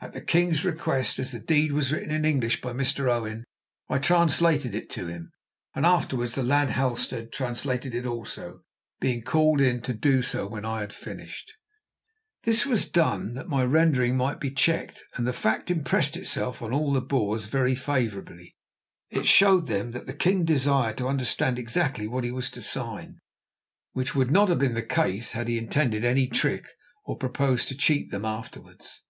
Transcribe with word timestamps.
At 0.00 0.12
the 0.12 0.20
king's 0.20 0.64
request, 0.64 1.20
as 1.20 1.30
the 1.30 1.38
deed 1.38 1.70
was 1.70 1.92
written 1.92 2.10
in 2.10 2.24
English 2.24 2.60
by 2.60 2.72
Mr. 2.72 3.08
Owen, 3.08 3.44
I 3.88 3.98
translated 3.98 4.74
it 4.74 4.90
to 4.90 5.06
him, 5.06 5.30
and 5.72 5.86
afterwards 5.86 6.34
the 6.34 6.42
lad 6.42 6.70
Halstead 6.70 7.30
translated 7.32 7.94
it 7.94 8.04
also, 8.04 8.64
being 8.98 9.22
called 9.22 9.60
in 9.60 9.80
to 9.82 9.92
do 9.94 10.20
so 10.22 10.48
when 10.48 10.64
I 10.64 10.80
had 10.80 10.92
finished. 10.92 11.52
This 12.42 12.66
was 12.66 12.88
done 12.88 13.34
that 13.34 13.48
my 13.48 13.62
rendering 13.62 14.16
might 14.16 14.40
be 14.40 14.50
checked, 14.50 15.04
and 15.14 15.28
the 15.28 15.32
fact 15.32 15.70
impressed 15.70 16.16
all 16.40 16.92
the 16.92 17.00
Boers 17.00 17.44
very 17.44 17.76
favourably. 17.76 18.56
It 19.10 19.28
showed 19.28 19.68
them 19.68 19.92
that 19.92 20.06
the 20.06 20.12
king 20.12 20.44
desired 20.44 20.98
to 20.98 21.06
understand 21.06 21.56
exactly 21.56 22.08
what 22.08 22.24
he 22.24 22.32
was 22.32 22.50
to 22.50 22.62
sign, 22.62 23.20
which 23.92 24.16
would 24.16 24.32
not 24.32 24.48
have 24.48 24.58
been 24.58 24.74
the 24.74 24.82
case 24.82 25.30
had 25.38 25.46
he 25.46 25.56
intended 25.56 26.04
any 26.04 26.26
trick 26.26 26.66
or 27.04 27.16
proposed 27.16 27.68
to 27.68 27.76
cheat 27.76 28.10
them 28.10 28.24
afterwards. 28.24 29.02